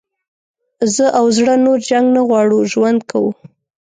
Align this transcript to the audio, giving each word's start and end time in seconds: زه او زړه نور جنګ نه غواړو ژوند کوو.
زه 0.93 1.05
او 1.19 1.25
زړه 1.37 1.53
نور 1.65 1.77
جنګ 1.89 2.05
نه 2.15 2.21
غواړو 2.27 2.57
ژوند 2.71 2.99
کوو. 3.09 3.31